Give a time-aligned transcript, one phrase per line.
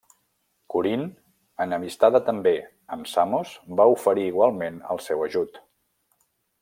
[0.75, 1.03] Corint,
[1.65, 2.53] enemistada també
[2.97, 5.61] amb Samos, va oferir igualment el seu ajut.